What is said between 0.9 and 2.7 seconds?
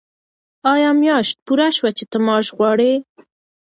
میاشت پوره شوه چې ته معاش